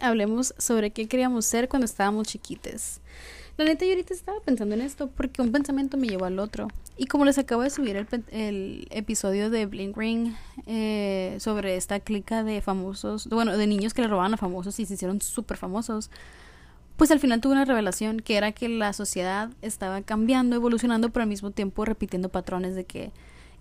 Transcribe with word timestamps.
hablemos 0.00 0.54
sobre 0.58 0.90
qué 0.90 1.06
queríamos 1.06 1.46
ser 1.46 1.68
cuando 1.68 1.84
estábamos 1.84 2.26
chiquites. 2.26 3.00
La 3.56 3.64
neta, 3.64 3.84
yo 3.84 3.92
ahorita 3.92 4.12
estaba 4.12 4.40
pensando 4.40 4.74
en 4.74 4.80
esto 4.80 5.08
porque 5.08 5.40
un 5.40 5.52
pensamiento 5.52 5.96
me 5.96 6.08
llevó 6.08 6.24
al 6.24 6.38
otro. 6.38 6.68
Y 6.96 7.06
como 7.06 7.24
les 7.24 7.38
acabo 7.38 7.62
de 7.62 7.70
subir 7.70 8.06
el, 8.30 8.88
episodio 8.90 9.50
de 9.50 9.66
Blink 9.66 9.96
Ring 9.96 10.34
eh, 10.66 11.36
sobre 11.38 11.76
esta 11.76 12.00
clica 12.00 12.42
de 12.42 12.60
famosos, 12.60 13.28
bueno, 13.28 13.56
de 13.56 13.66
niños 13.66 13.94
que 13.94 14.02
le 14.02 14.08
robaban 14.08 14.34
a 14.34 14.36
famosos 14.36 14.80
y 14.80 14.86
se 14.86 14.94
hicieron 14.94 15.20
súper 15.20 15.56
famosos, 15.58 16.10
pues 16.96 17.10
al 17.10 17.20
final 17.20 17.40
tuve 17.40 17.52
una 17.52 17.64
revelación 17.64 18.20
que 18.20 18.36
era 18.36 18.52
que 18.52 18.68
la 18.68 18.92
sociedad 18.92 19.50
estaba 19.62 20.02
cambiando, 20.02 20.56
evolucionando, 20.56 21.10
pero 21.10 21.22
al 21.22 21.28
mismo 21.28 21.52
tiempo 21.52 21.84
repitiendo 21.84 22.30
patrones 22.30 22.74
de 22.74 22.84
que 22.84 23.12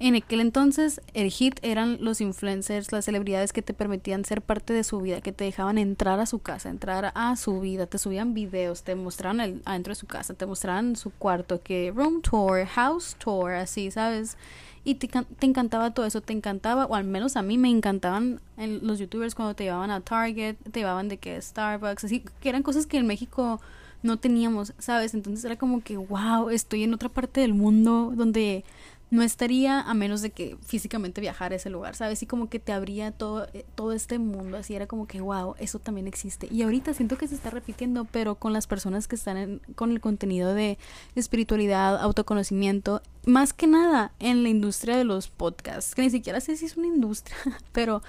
en 0.01 0.15
aquel 0.15 0.39
entonces 0.39 0.99
el 1.13 1.29
hit 1.29 1.59
eran 1.61 1.97
los 2.01 2.21
influencers, 2.21 2.91
las 2.91 3.05
celebridades 3.05 3.53
que 3.53 3.61
te 3.61 3.75
permitían 3.75 4.25
ser 4.25 4.41
parte 4.41 4.73
de 4.73 4.83
su 4.83 4.99
vida, 4.99 5.21
que 5.21 5.31
te 5.31 5.43
dejaban 5.43 5.77
entrar 5.77 6.19
a 6.19 6.25
su 6.25 6.39
casa, 6.39 6.69
entrar 6.69 7.11
a 7.13 7.35
su 7.35 7.59
vida, 7.59 7.85
te 7.85 7.99
subían 7.99 8.33
videos, 8.33 8.81
te 8.81 8.95
mostraban 8.95 9.39
el, 9.39 9.61
adentro 9.63 9.91
de 9.91 9.95
su 9.95 10.07
casa, 10.07 10.33
te 10.33 10.47
mostraban 10.47 10.95
su 10.95 11.11
cuarto, 11.11 11.61
que 11.61 11.93
room 11.95 12.23
tour, 12.23 12.65
house 12.65 13.15
tour, 13.19 13.51
así, 13.51 13.91
¿sabes? 13.91 14.37
Y 14.83 14.95
te, 14.95 15.07
te 15.07 15.45
encantaba 15.45 15.93
todo 15.93 16.07
eso, 16.07 16.21
te 16.21 16.33
encantaba, 16.33 16.87
o 16.87 16.95
al 16.95 17.03
menos 17.03 17.37
a 17.37 17.43
mí 17.43 17.59
me 17.59 17.69
encantaban 17.69 18.41
los 18.57 18.97
youtubers 18.97 19.35
cuando 19.35 19.53
te 19.53 19.65
llevaban 19.65 19.91
a 19.91 20.01
Target, 20.01 20.55
te 20.71 20.79
llevaban 20.79 21.09
de 21.09 21.17
que 21.17 21.39
Starbucks, 21.39 22.05
así, 22.05 22.23
que 22.39 22.49
eran 22.49 22.63
cosas 22.63 22.87
que 22.87 22.97
en 22.97 23.05
México 23.05 23.61
no 24.01 24.17
teníamos, 24.17 24.73
¿sabes? 24.79 25.13
Entonces 25.13 25.45
era 25.45 25.57
como 25.57 25.83
que, 25.83 25.97
wow, 25.97 26.49
estoy 26.49 26.83
en 26.83 26.95
otra 26.95 27.09
parte 27.09 27.41
del 27.41 27.53
mundo 27.53 28.13
donde 28.15 28.65
no 29.11 29.23
estaría 29.23 29.81
a 29.81 29.93
menos 29.93 30.21
de 30.21 30.31
que 30.31 30.57
físicamente 30.65 31.19
viajara 31.19 31.53
a 31.53 31.57
ese 31.57 31.69
lugar, 31.69 31.95
¿sabes? 31.95 32.23
Y 32.23 32.25
como 32.25 32.49
que 32.49 32.59
te 32.59 32.71
abría 32.71 33.11
todo, 33.11 33.45
eh, 33.53 33.65
todo 33.75 33.91
este 33.91 34.19
mundo, 34.19 34.55
así 34.57 34.73
era 34.73 34.87
como 34.87 35.05
que, 35.05 35.19
wow, 35.19 35.53
eso 35.59 35.79
también 35.79 36.07
existe. 36.07 36.47
Y 36.49 36.61
ahorita 36.61 36.93
siento 36.93 37.17
que 37.17 37.27
se 37.27 37.35
está 37.35 37.49
repitiendo, 37.49 38.05
pero 38.05 38.35
con 38.35 38.53
las 38.53 38.67
personas 38.67 39.09
que 39.09 39.15
están 39.15 39.61
con 39.75 39.91
el 39.91 39.99
contenido 39.99 40.53
de 40.53 40.77
espiritualidad, 41.15 42.01
autoconocimiento, 42.01 43.01
más 43.25 43.53
que 43.53 43.67
nada 43.67 44.11
en 44.19 44.43
la 44.43 44.49
industria 44.49 44.97
de 44.97 45.03
los 45.03 45.27
podcasts, 45.27 45.95
que 45.95 46.01
ni 46.01 46.09
siquiera 46.09 46.39
sé 46.41 46.57
si 46.57 46.65
es 46.65 46.77
una 46.77 46.87
industria, 46.87 47.37
pero 47.71 48.01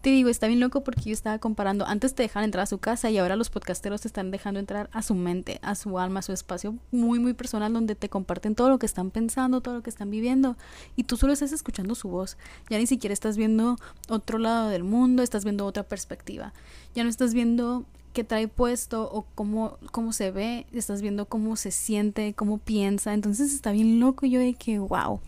te 0.00 0.10
digo, 0.10 0.30
está 0.30 0.46
bien 0.46 0.60
loco 0.60 0.82
porque 0.82 1.02
yo 1.02 1.12
estaba 1.12 1.38
comparando, 1.38 1.86
antes 1.86 2.14
te 2.14 2.22
dejaban 2.22 2.44
entrar 2.44 2.62
a 2.62 2.66
su 2.66 2.78
casa 2.78 3.10
y 3.10 3.18
ahora 3.18 3.36
los 3.36 3.50
podcasteros 3.50 4.00
te 4.00 4.08
están 4.08 4.30
dejando 4.30 4.58
entrar 4.58 4.88
a 4.92 5.02
su 5.02 5.14
mente, 5.14 5.58
a 5.62 5.74
su 5.74 5.98
alma, 5.98 6.20
a 6.20 6.22
su 6.22 6.32
espacio 6.32 6.76
muy, 6.90 7.18
muy 7.18 7.34
personal 7.34 7.72
donde 7.72 7.94
te 7.94 8.08
comparten 8.08 8.54
todo 8.54 8.70
lo 8.70 8.78
que 8.78 8.86
están 8.86 9.10
pensando, 9.10 9.60
todo 9.60 9.74
lo 9.74 9.82
que 9.82 9.90
están 9.90 10.10
viviendo 10.10 10.56
y 10.96 11.04
tú 11.04 11.18
solo 11.18 11.34
estás 11.34 11.52
escuchando 11.52 11.94
su 11.94 12.08
voz. 12.08 12.38
Ya 12.70 12.78
ni 12.78 12.86
siquiera 12.86 13.12
estás 13.12 13.36
viendo 13.36 13.76
otro 14.08 14.38
lado 14.38 14.70
del 14.70 14.84
mundo, 14.84 15.22
estás 15.22 15.44
viendo 15.44 15.66
otra 15.66 15.82
perspectiva. 15.82 16.54
Ya 16.94 17.04
no 17.04 17.10
estás 17.10 17.34
viendo 17.34 17.84
qué 18.12 18.24
trae 18.24 18.48
puesto 18.48 19.10
o 19.12 19.24
cómo, 19.34 19.78
cómo 19.92 20.12
se 20.12 20.30
ve, 20.30 20.66
estás 20.72 21.02
viendo 21.02 21.26
cómo 21.26 21.56
se 21.56 21.70
siente, 21.70 22.34
cómo 22.34 22.58
piensa. 22.58 23.14
Entonces 23.14 23.52
está 23.52 23.72
bien 23.72 24.00
loco 24.00 24.26
yo 24.26 24.40
de 24.40 24.54
que, 24.54 24.78
wow, 24.78 25.20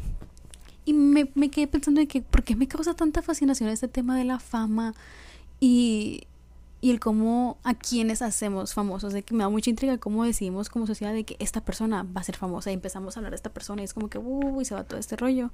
y 0.85 0.93
me, 0.95 1.31
me 1.35 1.51
quedé 1.51 1.67
pensando 1.67 2.01
de 2.01 2.09
que, 2.09 2.23
¿por 2.23 2.43
qué 2.43 2.57
me 2.57 2.67
causa 2.67 2.95
tanta 2.95 3.23
fascinación 3.23 3.69
este 3.69 3.89
tema 3.89 4.17
de 4.17 4.25
la 4.25 4.39
fama? 4.39 4.95
Y, 5.61 6.25
y 6.81 6.91
el 6.91 6.99
cómo 6.99 7.59
a 7.63 7.75
quienes 7.75 8.23
hacemos 8.23 8.75
famosos, 8.75 9.13
de 9.13 9.23
que 9.23 9.35
me 9.35 9.45
da 9.45 9.49
mucha 9.49 9.71
intriga 9.71 9.99
cómo 9.99 10.25
decidimos 10.25 10.69
como 10.69 10.89
sociedad 10.89 11.13
de 11.13 11.23
que 11.23 11.37
esta 11.39 11.61
persona 11.61 12.03
va 12.03 12.21
a 12.21 12.25
ser 12.25 12.37
famosa 12.37 12.73
y 12.73 12.75
empezamos 12.75 13.17
a 13.17 13.21
hablar 13.21 13.31
de 13.31 13.37
esta 13.37 13.51
persona 13.51 13.83
y 13.83 13.85
es 13.85 13.95
como 13.95 14.11
que, 14.11 14.19
uy, 14.19 14.65
se 14.65 14.75
va 14.75 14.83
todo 14.83 14.99
este 14.99 15.17
rollo. 15.17 15.53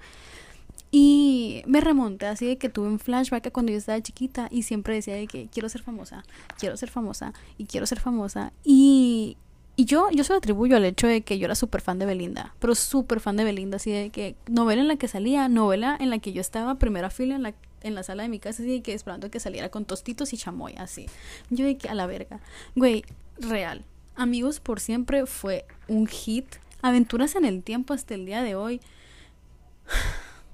Y 0.91 1.63
me 1.67 1.81
remonté 1.81 2.27
así 2.27 2.47
de 2.47 2.57
que 2.57 2.69
tuve 2.69 2.89
un 2.89 2.99
flashback 2.99 3.47
a 3.49 3.51
cuando 3.51 3.73
yo 3.73 3.79
estaba 3.79 4.01
chiquita 4.01 4.49
y 4.51 4.63
siempre 4.63 4.95
decía 4.95 5.15
de 5.15 5.27
que 5.27 5.49
quiero 5.49 5.69
ser 5.69 5.83
famosa, 5.83 6.25
quiero 6.59 6.77
ser 6.77 6.91
famosa 6.91 7.35
y 7.59 7.67
quiero 7.67 7.87
ser 7.87 8.01
famosa. 8.01 8.53
Y, 8.65 9.37
y 9.77 9.85
yo, 9.85 10.09
yo 10.11 10.25
se 10.25 10.33
lo 10.33 10.39
atribuyo 10.39 10.77
al 10.77 10.85
hecho 10.87 11.07
de 11.07 11.21
que 11.21 11.39
yo 11.39 11.45
era 11.45 11.55
súper 11.55 11.83
fan 11.83 11.99
de 11.99 12.07
Belinda, 12.07 12.55
pero 12.59 12.75
súper 12.75 13.21
fan 13.21 13.37
de 13.37 13.45
Belinda, 13.45 13.77
así 13.77 13.91
de 13.91 14.11
que 14.11 14.35
novela 14.49 14.81
en 14.81 14.89
la 14.89 14.97
que 14.97 15.09
salía, 15.09 15.49
novela 15.49 15.97
en 16.01 16.11
la 16.11 16.19
que 16.19 16.33
yo 16.33 16.41
estaba 16.41 16.77
primera 16.77 17.11
fila 17.11 17.37
en 17.37 17.43
la, 17.43 17.55
en 17.83 17.95
la 17.95 18.03
sala 18.03 18.23
de 18.23 18.31
mi 18.31 18.39
casa, 18.39 18.63
así 18.63 18.73
de 18.73 18.83
que 18.83 18.95
esperando 18.95 19.31
que 19.31 19.41
saliera 19.41 19.69
con 19.69 19.85
tostitos 19.85 20.33
y 20.33 20.39
chamoy, 20.39 20.75
así. 20.79 21.07
Yo 21.51 21.67
de 21.67 21.77
que 21.77 21.89
a 21.89 21.95
la 21.95 22.07
verga. 22.07 22.41
Güey, 22.75 23.05
real. 23.39 23.85
Amigos 24.17 24.59
por 24.59 24.81
siempre 24.81 25.27
fue 25.27 25.67
un 25.87 26.07
hit. 26.07 26.47
Aventuras 26.81 27.37
en 27.37 27.45
el 27.45 27.63
tiempo 27.63 27.93
hasta 27.93 28.15
el 28.15 28.25
día 28.27 28.43
de 28.43 28.55
hoy. 28.55 28.81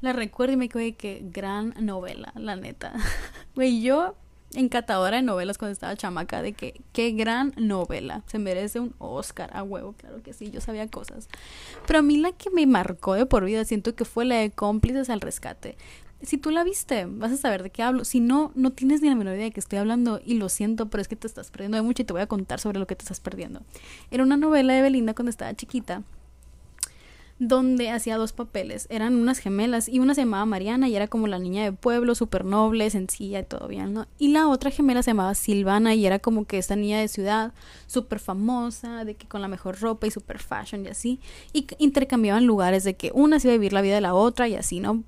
La 0.04 0.12
recuerdo 0.12 0.52
y 0.52 0.56
me 0.58 0.68
quedé 0.68 0.92
que 0.92 1.22
gran 1.24 1.72
novela, 1.80 2.34
la 2.36 2.56
neta. 2.56 2.92
Güey, 3.54 3.80
yo 3.80 4.16
encantadora 4.52 5.16
de 5.16 5.22
novelas 5.22 5.56
cuando 5.56 5.72
estaba 5.72 5.96
chamaca, 5.96 6.42
de 6.42 6.52
que 6.52 6.82
qué 6.92 7.12
gran 7.12 7.54
novela, 7.56 8.22
se 8.26 8.38
merece 8.38 8.80
un 8.80 8.94
Oscar 8.98 9.48
a 9.56 9.62
huevo, 9.62 9.94
claro 9.94 10.22
que 10.22 10.34
sí, 10.34 10.50
yo 10.50 10.60
sabía 10.60 10.88
cosas. 10.88 11.30
Pero 11.86 12.00
a 12.00 12.02
mí 12.02 12.18
la 12.18 12.32
que 12.32 12.50
me 12.50 12.66
marcó 12.66 13.14
de 13.14 13.24
por 13.24 13.46
vida, 13.46 13.64
siento 13.64 13.94
que 13.94 14.04
fue 14.04 14.26
la 14.26 14.34
de 14.34 14.50
cómplices 14.50 15.08
al 15.08 15.22
rescate. 15.22 15.78
Si 16.20 16.36
tú 16.36 16.50
la 16.50 16.64
viste, 16.64 17.06
vas 17.08 17.32
a 17.32 17.38
saber 17.38 17.62
de 17.62 17.70
qué 17.70 17.82
hablo. 17.82 18.04
Si 18.04 18.20
no, 18.20 18.52
no 18.54 18.72
tienes 18.72 19.00
ni 19.00 19.08
la 19.08 19.14
menor 19.14 19.36
idea 19.36 19.44
de 19.44 19.52
qué 19.52 19.60
estoy 19.60 19.78
hablando 19.78 20.20
y 20.22 20.34
lo 20.34 20.50
siento, 20.50 20.90
pero 20.90 21.00
es 21.00 21.08
que 21.08 21.16
te 21.16 21.26
estás 21.26 21.50
perdiendo 21.50 21.78
de 21.78 21.82
mucho 21.82 22.02
y 22.02 22.04
te 22.04 22.12
voy 22.12 22.20
a 22.20 22.26
contar 22.26 22.60
sobre 22.60 22.78
lo 22.78 22.86
que 22.86 22.94
te 22.94 23.04
estás 23.04 23.20
perdiendo. 23.20 23.62
Era 24.10 24.22
una 24.22 24.36
novela 24.36 24.74
de 24.74 24.82
Belinda 24.82 25.14
cuando 25.14 25.30
estaba 25.30 25.54
chiquita 25.54 26.02
donde 27.38 27.90
hacía 27.90 28.16
dos 28.16 28.32
papeles. 28.32 28.86
Eran 28.90 29.16
unas 29.16 29.38
gemelas 29.38 29.88
y 29.88 29.98
una 29.98 30.14
se 30.14 30.22
llamaba 30.22 30.46
Mariana 30.46 30.88
y 30.88 30.96
era 30.96 31.08
como 31.08 31.26
la 31.26 31.38
niña 31.38 31.64
de 31.64 31.72
pueblo, 31.72 32.14
súper 32.14 32.44
noble, 32.44 32.88
sencilla 32.90 33.40
y 33.40 33.44
todo 33.44 33.66
bien, 33.66 33.92
¿no? 33.92 34.06
Y 34.18 34.28
la 34.28 34.48
otra 34.48 34.70
gemela 34.70 35.02
se 35.02 35.10
llamaba 35.10 35.34
Silvana 35.34 35.94
y 35.94 36.06
era 36.06 36.18
como 36.20 36.46
que 36.46 36.58
esta 36.58 36.76
niña 36.76 37.00
de 37.00 37.08
ciudad, 37.08 37.52
súper 37.86 38.20
famosa, 38.20 39.04
de 39.04 39.16
que 39.16 39.26
con 39.26 39.42
la 39.42 39.48
mejor 39.48 39.80
ropa 39.80 40.06
y 40.06 40.10
súper 40.10 40.38
fashion 40.38 40.86
y 40.86 40.88
así. 40.88 41.20
Y 41.52 41.66
intercambiaban 41.78 42.46
lugares 42.46 42.84
de 42.84 42.94
que 42.94 43.10
una 43.14 43.40
se 43.40 43.48
iba 43.48 43.54
a 43.54 43.58
vivir 43.58 43.72
la 43.72 43.82
vida 43.82 43.96
de 43.96 44.00
la 44.00 44.14
otra 44.14 44.48
y 44.48 44.54
así, 44.54 44.80
¿no? 44.80 45.02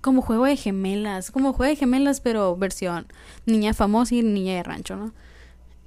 Como 0.00 0.22
juego 0.22 0.46
de 0.46 0.56
gemelas, 0.56 1.30
como 1.30 1.52
juego 1.52 1.70
de 1.70 1.76
gemelas, 1.76 2.22
pero 2.22 2.56
versión 2.56 3.06
niña 3.44 3.74
famosa 3.74 4.14
y 4.14 4.22
niña 4.22 4.54
de 4.54 4.62
rancho, 4.62 4.96
¿no? 4.96 5.12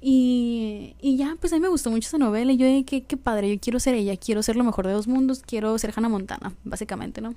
Y, 0.06 0.96
y 1.00 1.16
ya, 1.16 1.34
pues 1.40 1.50
a 1.54 1.56
mí 1.56 1.60
me 1.60 1.68
gustó 1.68 1.90
mucho 1.90 2.06
esa 2.06 2.18
novela 2.18 2.52
y 2.52 2.58
yo 2.58 2.66
dije, 2.66 2.84
qué, 2.84 3.04
qué 3.04 3.16
padre, 3.16 3.48
yo 3.48 3.58
quiero 3.58 3.80
ser 3.80 3.94
ella, 3.94 4.14
quiero 4.18 4.42
ser 4.42 4.54
lo 4.54 4.62
mejor 4.62 4.86
de 4.86 4.92
dos 4.92 5.08
mundos, 5.08 5.42
quiero 5.46 5.78
ser 5.78 5.94
Hannah 5.96 6.10
Montana, 6.10 6.52
básicamente, 6.62 7.22
¿no? 7.22 7.32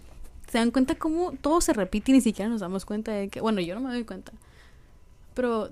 Se 0.51 0.57
dan 0.57 0.71
cuenta 0.71 0.95
cómo 0.95 1.31
todo 1.31 1.61
se 1.61 1.71
repite 1.71 2.11
y 2.11 2.15
ni 2.15 2.19
siquiera 2.19 2.49
nos 2.49 2.59
damos 2.59 2.83
cuenta 2.83 3.13
de 3.13 3.29
que, 3.29 3.39
bueno, 3.39 3.61
yo 3.61 3.73
no 3.73 3.79
me 3.79 3.89
doy 3.93 4.03
cuenta, 4.03 4.33
pero 5.33 5.69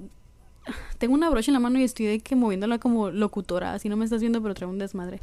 tengo 0.97 1.13
una 1.15 1.29
brocha 1.29 1.51
en 1.51 1.55
la 1.55 1.59
mano 1.59 1.79
y 1.79 1.83
estoy 1.83 2.05
de 2.05 2.19
que 2.21 2.37
moviéndola 2.37 2.79
como 2.79 3.11
locutora, 3.11 3.73
así 3.73 3.89
no 3.89 3.97
me 3.97 4.05
estás 4.05 4.21
viendo, 4.21 4.41
pero 4.41 4.53
traigo 4.53 4.71
un 4.71 4.79
desmadre. 4.79 5.19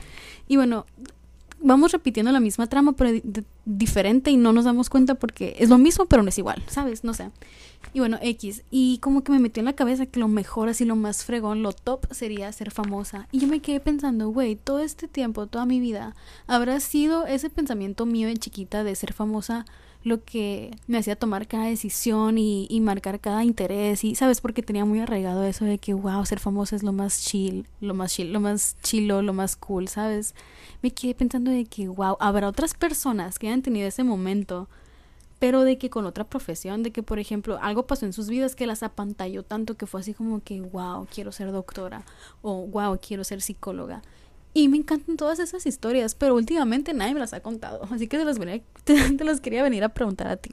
Y 0.49 0.57
bueno, 0.57 0.85
vamos 1.63 1.93
repitiendo 1.93 2.33
la 2.33 2.41
misma 2.41 2.67
trama, 2.67 2.93
pero 2.93 3.21
diferente 3.65 4.31
y 4.31 4.37
no 4.37 4.53
nos 4.53 4.65
damos 4.65 4.91
cuenta 4.91 5.15
porque 5.15 5.57
es 5.59 5.69
lo 5.69 5.79
mismo, 5.79 6.07
pero 6.07 6.23
no 6.23 6.29
es 6.29 6.39
igual, 6.39 6.63
¿sabes? 6.67 7.05
No 7.05 7.15
sé. 7.15 7.31
Y 7.93 7.99
bueno, 7.99 8.19
X. 8.23 8.63
Y 8.71 8.99
como 8.99 9.23
que 9.23 9.33
me 9.33 9.39
metió 9.39 9.61
en 9.61 9.67
la 9.67 9.75
cabeza 9.75 10.07
que 10.07 10.21
lo 10.21 10.29
mejor, 10.29 10.69
así 10.69 10.85
lo 10.85 10.97
más 10.97 11.25
fregón, 11.25 11.63
lo 11.63 11.73
top 11.73 12.07
sería 12.11 12.53
ser 12.53 12.71
famosa. 12.71 13.29
Y 13.33 13.41
yo 13.41 13.49
me 13.49 13.61
quedé 13.61 13.81
pensando, 13.81 14.29
güey, 14.29 14.57
todo 14.57 14.81
este 14.81 15.09
tiempo, 15.09 15.47
toda 15.47 15.67
mi 15.67 15.81
vida, 15.81 16.15
habrá 16.47 16.81
sido 16.81 17.27
ese 17.27 17.51
pensamiento 17.51 18.07
mío 18.07 18.29
de 18.29 18.37
chiquita 18.37 18.85
de 18.85 18.95
ser 18.95 19.13
famosa 19.13 19.65
lo 20.05 20.25
que 20.25 20.71
me 20.87 20.99
hacía 20.99 21.17
tomar 21.17 21.47
cada 21.47 21.67
decisión 21.67 22.39
y, 22.39 22.67
y, 22.69 22.81
marcar 22.81 23.21
cada 23.21 23.45
interés 23.45 24.05
y 24.05 24.15
sabes 24.15 24.41
porque 24.41 24.63
tenía 24.63 24.85
muy 24.85 25.01
arraigado 25.01 25.45
eso 25.45 25.65
de 25.65 25.79
que 25.79 25.95
wow 25.95 26.25
ser 26.27 26.41
famosa 26.41 26.75
es 26.77 26.83
lo 26.83 26.93
más 26.93 27.25
chill 27.25 27.67
lo 27.81 27.95
más 27.95 28.15
chill 28.15 28.33
lo 28.33 28.41
más 28.41 28.77
chilo 28.83 29.23
lo 29.23 29.33
más 29.33 29.57
cool 29.57 29.89
sabes 29.89 30.35
me 30.83 30.91
quedé 30.91 31.15
pensando 31.15 31.51
de 31.51 31.65
que 31.65 31.89
wow 31.89 32.17
habrá 32.21 32.49
otras 32.49 32.75
personas 32.75 33.39
que 33.39 33.47
hayan 33.47 33.63
tenido 33.63 33.87
ese 33.87 34.03
momento 34.03 34.69
pero 35.43 35.65
de 35.65 35.77
que 35.77 35.91
con 35.91 36.07
otra 36.07 36.23
profesión, 36.23 36.85
de 36.85 36.93
que 36.93 37.03
por 37.03 37.19
ejemplo 37.19 37.59
algo 37.61 37.85
pasó 37.85 38.07
en 38.07 38.13
sus 38.13 38.29
vidas 38.29 38.55
que 38.55 38.65
las 38.65 38.85
apantalló 38.85 39.43
tanto 39.43 39.77
que 39.77 39.89
fue 39.89 40.01
así 40.01 40.15
como 40.15 40.41
que 40.41 40.61
wow, 40.61 41.09
quiero 41.13 41.33
ser 41.33 41.51
doctora 41.51 42.05
o 42.43 42.65
wow, 42.69 42.97
quiero 43.05 43.25
ser 43.25 43.43
psicóloga. 43.43 44.03
Y 44.55 44.69
me 44.69 44.77
encantan 44.77 45.17
todas 45.17 45.39
esas 45.39 45.65
historias, 45.67 46.15
pero 46.15 46.35
últimamente 46.35 46.93
nadie 46.93 47.15
me 47.15 47.21
las 47.21 47.33
ha 47.33 47.41
contado. 47.41 47.83
Así 47.91 48.07
que 48.09 48.19
te 48.19 48.25
las, 48.25 48.39
te, 48.85 49.25
las 49.25 49.41
quería 49.41 49.63
venir 49.63 49.85
a 49.85 49.91
preguntar 49.91 50.29
a 50.29 50.37
ti. 50.37 50.51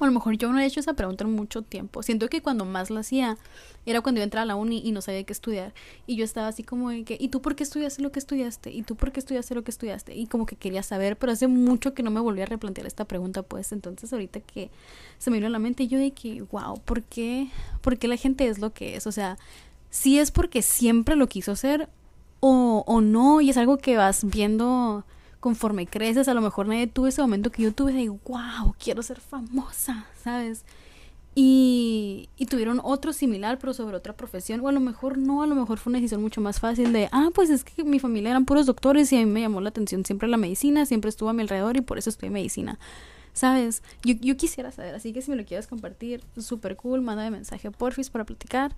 O 0.00 0.04
a 0.04 0.06
lo 0.06 0.12
mejor 0.12 0.36
yo 0.36 0.52
no 0.52 0.60
he 0.60 0.64
hecho 0.64 0.78
esa 0.78 0.94
pregunta 0.94 1.24
en 1.24 1.32
mucho 1.32 1.62
tiempo. 1.62 2.04
Siento 2.04 2.28
que 2.28 2.40
cuando 2.40 2.64
más 2.64 2.88
la 2.88 3.00
hacía 3.00 3.36
era 3.84 4.00
cuando 4.00 4.20
iba 4.20 4.22
a 4.22 4.26
entrar 4.26 4.42
a 4.42 4.46
la 4.46 4.54
uni 4.54 4.80
y 4.84 4.92
no 4.92 5.02
sabía 5.02 5.24
qué 5.24 5.32
estudiar. 5.32 5.74
Y 6.06 6.14
yo 6.14 6.24
estaba 6.24 6.46
así 6.46 6.62
como 6.62 6.90
de 6.90 7.02
que, 7.02 7.16
¿y 7.18 7.30
tú 7.30 7.42
por 7.42 7.56
qué 7.56 7.64
estudiaste 7.64 8.00
lo 8.02 8.12
que 8.12 8.20
estudiaste? 8.20 8.70
¿Y 8.70 8.84
tú 8.84 8.94
por 8.94 9.10
qué 9.10 9.18
estudiaste 9.18 9.56
lo 9.56 9.64
que 9.64 9.72
estudiaste? 9.72 10.14
Y 10.14 10.28
como 10.28 10.46
que 10.46 10.54
quería 10.54 10.84
saber, 10.84 11.16
pero 11.16 11.32
hace 11.32 11.48
mucho 11.48 11.94
que 11.94 12.04
no 12.04 12.12
me 12.12 12.20
volví 12.20 12.42
a 12.42 12.46
replantear 12.46 12.86
esta 12.86 13.06
pregunta, 13.06 13.42
pues. 13.42 13.72
Entonces 13.72 14.12
ahorita 14.12 14.38
que 14.38 14.70
se 15.18 15.32
me 15.32 15.38
vino 15.38 15.48
a 15.48 15.50
la 15.50 15.58
mente, 15.58 15.88
yo 15.88 15.98
de 15.98 16.12
que, 16.12 16.42
wow, 16.42 16.78
¿por 16.84 17.02
qué? 17.02 17.48
¿Por 17.80 17.98
qué 17.98 18.06
la 18.06 18.16
gente 18.16 18.46
es 18.46 18.60
lo 18.60 18.72
que 18.72 18.94
es? 18.94 19.08
O 19.08 19.12
sea, 19.12 19.36
si 19.90 20.20
es 20.20 20.30
porque 20.30 20.62
siempre 20.62 21.16
lo 21.16 21.26
quiso 21.26 21.56
ser 21.56 21.88
o, 22.40 22.84
o 22.86 23.00
no, 23.00 23.40
y 23.40 23.50
es 23.50 23.56
algo 23.56 23.78
que 23.78 23.96
vas 23.96 24.24
viendo 24.24 25.04
conforme 25.40 25.86
creces, 25.86 26.28
a 26.28 26.34
lo 26.34 26.40
mejor 26.40 26.66
nadie 26.66 26.86
tuvo 26.86 27.06
ese 27.06 27.22
momento 27.22 27.50
que 27.50 27.62
yo 27.62 27.72
tuve 27.72 27.92
de, 27.92 28.08
wow, 28.08 28.74
quiero 28.82 29.02
ser 29.02 29.20
famosa, 29.20 30.06
¿sabes? 30.22 30.64
Y, 31.34 32.28
y, 32.36 32.46
tuvieron 32.46 32.80
otro 32.82 33.12
similar, 33.12 33.58
pero 33.60 33.72
sobre 33.72 33.96
otra 33.96 34.12
profesión. 34.16 34.58
O 34.60 34.66
a 34.66 34.72
lo 34.72 34.80
mejor 34.80 35.18
no, 35.18 35.44
a 35.44 35.46
lo 35.46 35.54
mejor 35.54 35.78
fue 35.78 35.92
una 35.92 35.98
decisión 35.98 36.20
mucho 36.20 36.40
más 36.40 36.58
fácil 36.58 36.92
de, 36.92 37.08
ah, 37.12 37.28
pues 37.32 37.48
es 37.50 37.62
que 37.62 37.84
mi 37.84 38.00
familia 38.00 38.30
eran 38.30 38.44
puros 38.44 38.66
doctores 38.66 39.12
y 39.12 39.16
a 39.16 39.20
mí 39.20 39.26
me 39.26 39.42
llamó 39.42 39.60
la 39.60 39.68
atención 39.68 40.04
siempre 40.04 40.28
la 40.28 40.36
medicina, 40.36 40.84
siempre 40.84 41.10
estuvo 41.10 41.28
a 41.28 41.32
mi 41.32 41.42
alrededor 41.42 41.76
y 41.76 41.80
por 41.80 41.96
eso 41.96 42.10
en 42.20 42.32
medicina. 42.32 42.80
¿Sabes? 43.34 43.84
Yo, 44.02 44.14
yo 44.20 44.36
quisiera 44.36 44.72
saber, 44.72 44.96
así 44.96 45.12
que 45.12 45.22
si 45.22 45.30
me 45.30 45.36
lo 45.36 45.44
quieres 45.44 45.68
compartir, 45.68 46.24
súper 46.36 46.74
cool, 46.74 47.02
mándame 47.02 47.30
mensaje 47.30 47.70
porfis 47.70 48.10
para 48.10 48.24
platicar. 48.24 48.74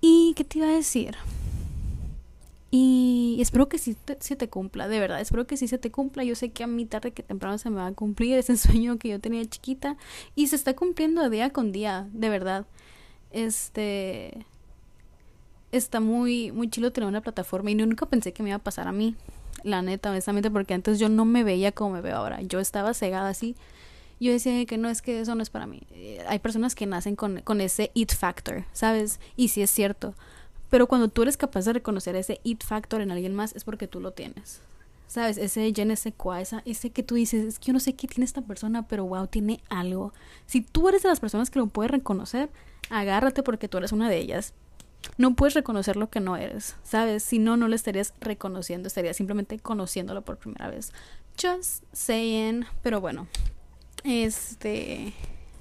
¿Y 0.00 0.34
qué 0.36 0.44
te 0.44 0.58
iba 0.58 0.68
a 0.68 0.72
decir? 0.72 1.16
Y 2.74 3.36
espero 3.42 3.68
que 3.68 3.76
sí 3.76 3.94
te, 3.94 4.16
se 4.18 4.34
te 4.34 4.48
cumpla, 4.48 4.88
de 4.88 4.98
verdad, 4.98 5.20
espero 5.20 5.46
que 5.46 5.58
sí 5.58 5.68
se 5.68 5.76
te 5.76 5.90
cumpla. 5.90 6.24
Yo 6.24 6.34
sé 6.34 6.52
que 6.52 6.64
a 6.64 6.66
mí 6.66 6.86
tarde 6.86 7.12
que 7.12 7.22
temprano 7.22 7.58
se 7.58 7.68
me 7.68 7.76
va 7.76 7.88
a 7.88 7.92
cumplir 7.92 8.38
ese 8.38 8.56
sueño 8.56 8.98
que 8.98 9.10
yo 9.10 9.20
tenía 9.20 9.44
chiquita 9.44 9.98
y 10.34 10.46
se 10.46 10.56
está 10.56 10.74
cumpliendo 10.74 11.28
día 11.28 11.50
con 11.50 11.70
día, 11.70 12.08
de 12.14 12.30
verdad. 12.30 12.64
Este 13.30 14.46
está 15.70 16.00
muy 16.00 16.50
muy 16.50 16.70
chido 16.70 16.92
tener 16.92 17.08
una 17.08 17.20
plataforma 17.20 17.70
y 17.70 17.74
nunca 17.74 18.06
pensé 18.06 18.32
que 18.32 18.42
me 18.42 18.48
iba 18.48 18.56
a 18.56 18.58
pasar 18.58 18.88
a 18.88 18.92
mí, 18.92 19.16
la 19.64 19.82
neta, 19.82 20.08
honestamente, 20.10 20.50
porque 20.50 20.72
antes 20.72 20.98
yo 20.98 21.10
no 21.10 21.26
me 21.26 21.44
veía 21.44 21.72
como 21.72 21.90
me 21.96 22.00
veo 22.00 22.16
ahora. 22.16 22.40
Yo 22.40 22.58
estaba 22.58 22.94
cegada 22.94 23.28
así. 23.28 23.54
Yo 24.18 24.32
decía 24.32 24.64
que 24.64 24.78
no 24.78 24.88
es 24.88 25.02
que 25.02 25.20
eso 25.20 25.34
no 25.34 25.42
es 25.42 25.50
para 25.50 25.66
mí. 25.66 25.82
Eh, 25.90 26.24
hay 26.26 26.38
personas 26.38 26.74
que 26.74 26.86
nacen 26.86 27.16
con, 27.16 27.42
con 27.42 27.60
ese 27.60 27.90
it 27.92 28.14
factor, 28.14 28.64
¿sabes? 28.72 29.20
Y 29.36 29.48
sí 29.48 29.60
es 29.60 29.70
cierto 29.70 30.14
pero 30.72 30.86
cuando 30.86 31.08
tú 31.08 31.20
eres 31.20 31.36
capaz 31.36 31.66
de 31.66 31.74
reconocer 31.74 32.16
ese 32.16 32.40
it 32.44 32.64
factor 32.64 33.02
en 33.02 33.10
alguien 33.10 33.34
más 33.34 33.54
es 33.54 33.62
porque 33.62 33.86
tú 33.86 34.00
lo 34.00 34.12
tienes. 34.12 34.62
¿Sabes? 35.06 35.36
Ese 35.36 35.70
je 35.70 35.84
ne 35.84 35.96
sais 35.96 36.14
esa, 36.40 36.62
ese 36.64 36.88
que 36.88 37.02
tú 37.02 37.16
dices, 37.16 37.44
es 37.44 37.58
que 37.58 37.66
yo 37.66 37.72
no 37.74 37.78
sé 37.78 37.92
qué 37.92 38.08
tiene 38.08 38.24
esta 38.24 38.40
persona, 38.40 38.88
pero 38.88 39.04
wow, 39.04 39.26
tiene 39.26 39.60
algo. 39.68 40.14
Si 40.46 40.62
tú 40.62 40.88
eres 40.88 41.02
de 41.02 41.10
las 41.10 41.20
personas 41.20 41.50
que 41.50 41.58
lo 41.58 41.66
puedes 41.66 41.90
reconocer, 41.90 42.48
agárrate 42.88 43.42
porque 43.42 43.68
tú 43.68 43.76
eres 43.76 43.92
una 43.92 44.08
de 44.08 44.16
ellas. 44.16 44.54
No 45.18 45.34
puedes 45.34 45.52
reconocer 45.52 45.96
lo 45.96 46.08
que 46.08 46.20
no 46.20 46.38
eres, 46.38 46.76
¿sabes? 46.84 47.22
Si 47.22 47.38
no, 47.38 47.58
no 47.58 47.68
lo 47.68 47.74
estarías 47.74 48.14
reconociendo, 48.20 48.86
estarías 48.86 49.18
simplemente 49.18 49.58
conociéndolo 49.58 50.22
por 50.22 50.38
primera 50.38 50.70
vez. 50.70 50.90
Just 51.38 51.84
saying, 51.92 52.64
pero 52.82 53.02
bueno. 53.02 53.26
Este. 54.04 55.12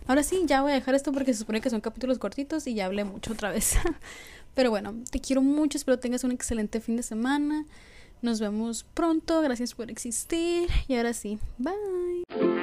Ahora 0.07 0.23
sí, 0.23 0.43
ya 0.45 0.61
voy 0.61 0.71
a 0.71 0.75
dejar 0.75 0.95
esto 0.95 1.11
porque 1.11 1.33
se 1.33 1.39
supone 1.39 1.59
que 1.59 1.69
son 1.69 1.81
capítulos 1.81 2.17
cortitos 2.17 2.65
y 2.65 2.75
ya 2.75 2.85
hablé 2.85 3.03
mucho 3.03 3.33
otra 3.33 3.51
vez. 3.51 3.75
Pero 4.53 4.69
bueno, 4.69 4.95
te 5.09 5.19
quiero 5.19 5.41
mucho, 5.41 5.77
espero 5.77 5.99
tengas 5.99 6.23
un 6.23 6.31
excelente 6.31 6.81
fin 6.81 6.97
de 6.97 7.03
semana. 7.03 7.65
Nos 8.21 8.39
vemos 8.39 8.85
pronto, 8.93 9.41
gracias 9.41 9.73
por 9.73 9.89
existir 9.89 10.69
y 10.87 10.95
ahora 10.95 11.13
sí, 11.13 11.39
bye. 11.57 12.60